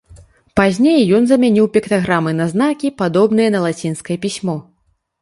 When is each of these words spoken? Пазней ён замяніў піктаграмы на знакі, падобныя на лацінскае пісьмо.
Пазней 0.59 1.01
ён 1.17 1.27
замяніў 1.33 1.69
піктаграмы 1.77 2.31
на 2.41 2.49
знакі, 2.57 2.93
падобныя 3.05 3.49
на 3.59 3.65
лацінскае 3.71 4.23
пісьмо. 4.29 4.61